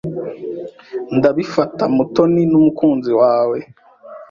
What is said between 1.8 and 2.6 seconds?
Mutoni